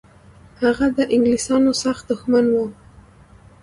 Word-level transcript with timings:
هغه 0.61 0.85
د 0.97 0.99
انګلیسانو 1.15 1.71
سخت 1.83 2.03
دښمن 2.11 2.45
و. 2.51 2.55